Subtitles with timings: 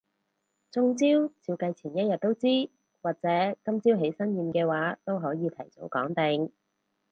[0.71, 1.07] 中招
[1.43, 2.47] 照計前一日都知，
[3.03, 3.29] 或者
[3.63, 6.51] 今朝起身驗嘅話都可以提早講定